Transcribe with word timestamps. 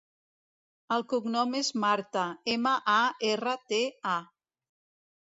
El 0.93 1.03
cognom 1.09 1.51
és 1.59 1.67
Marta: 1.83 2.23
ema, 2.53 2.71
a, 2.93 2.95
erra, 3.33 3.53
te, 3.73 3.83
a. 4.15 4.15